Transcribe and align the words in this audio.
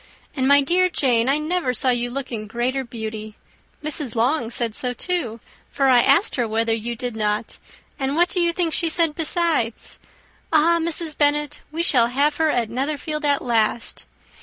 And, 0.35 0.47
my 0.47 0.61
dear 0.61 0.89
Jane, 0.89 1.29
I 1.29 1.37
never 1.37 1.75
saw 1.75 1.89
you 1.91 2.09
look 2.09 2.31
in 2.31 2.47
greater 2.47 2.83
beauty. 2.83 3.35
Mrs. 3.83 4.15
Long 4.15 4.49
said 4.49 4.73
so 4.73 4.93
too, 4.93 5.39
for 5.69 5.89
I 5.89 6.01
asked 6.01 6.37
her 6.37 6.47
whether 6.47 6.73
you 6.73 6.95
did 6.95 7.15
not. 7.15 7.59
And 7.99 8.15
what 8.15 8.29
do 8.29 8.39
you 8.39 8.51
think 8.51 8.73
she 8.73 8.89
said 8.89 9.13
besides? 9.13 9.99
'Ah! 10.51 10.79
Mrs. 10.81 11.15
Bennet, 11.15 11.61
we 11.71 11.83
shall 11.83 12.07
have 12.07 12.37
her 12.37 12.49
at 12.49 12.71
Netherfield 12.71 13.23
at 13.25 13.43
last! 13.43 14.07